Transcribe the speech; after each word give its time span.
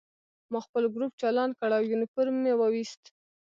ما 0.51 0.59
خپل 0.65 0.83
ګروپ 0.95 1.11
چالان 1.21 1.49
کړ 1.59 1.69
او 1.77 1.81
یونیفورم 1.91 2.35
مې 2.43 2.53
وویست 2.61 3.03